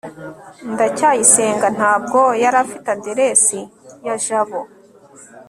[0.73, 3.59] ndacyayisenga ntabwo yari afite aderesi
[4.05, 4.59] ya jabo